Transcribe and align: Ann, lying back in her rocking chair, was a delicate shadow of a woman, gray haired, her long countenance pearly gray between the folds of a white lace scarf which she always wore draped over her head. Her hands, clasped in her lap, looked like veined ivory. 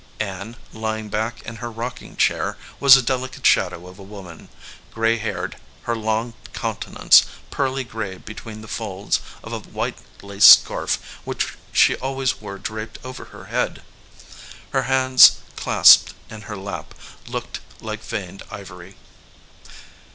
Ann, 0.19 0.55
lying 0.73 1.09
back 1.09 1.43
in 1.43 1.57
her 1.57 1.69
rocking 1.69 2.15
chair, 2.17 2.57
was 2.79 2.97
a 2.97 3.03
delicate 3.03 3.45
shadow 3.45 3.85
of 3.85 3.99
a 3.99 4.01
woman, 4.01 4.49
gray 4.89 5.17
haired, 5.19 5.57
her 5.83 5.95
long 5.95 6.33
countenance 6.53 7.23
pearly 7.51 7.83
gray 7.83 8.17
between 8.17 8.61
the 8.61 8.67
folds 8.67 9.19
of 9.43 9.53
a 9.53 9.59
white 9.59 9.99
lace 10.23 10.43
scarf 10.45 10.95
which 11.23 11.53
she 11.71 11.95
always 11.97 12.41
wore 12.41 12.57
draped 12.57 12.97
over 13.03 13.25
her 13.25 13.45
head. 13.53 13.83
Her 14.71 14.85
hands, 14.89 15.33
clasped 15.55 16.15
in 16.31 16.41
her 16.49 16.57
lap, 16.57 16.95
looked 17.27 17.59
like 17.79 18.03
veined 18.03 18.41
ivory. 18.49 18.95